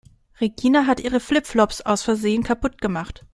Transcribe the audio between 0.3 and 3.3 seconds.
Regina hat ihre Flip-Flops aus Versehen kaputt gemacht.